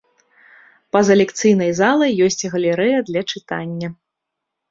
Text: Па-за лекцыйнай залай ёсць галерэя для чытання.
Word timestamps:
Па-за 0.95 1.17
лекцыйнай 1.19 1.71
залай 1.81 2.11
ёсць 2.27 2.49
галерэя 2.53 2.97
для 3.09 3.21
чытання. 3.35 3.87